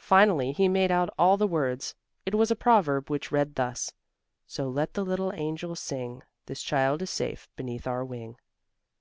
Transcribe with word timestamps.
Finally 0.00 0.50
he 0.50 0.66
made 0.66 0.90
out 0.90 1.08
all 1.16 1.36
the 1.36 1.46
words. 1.46 1.94
It 2.26 2.34
was 2.34 2.50
a 2.50 2.56
proverb 2.56 3.08
which 3.08 3.30
read 3.30 3.54
thus: 3.54 3.92
"So 4.44 4.68
let 4.68 4.94
the 4.94 5.04
little 5.04 5.32
angels 5.36 5.78
sing: 5.78 6.24
This 6.46 6.64
child 6.64 7.00
is 7.00 7.10
safe 7.10 7.48
beneath 7.54 7.86
our 7.86 8.04
wing." 8.04 8.38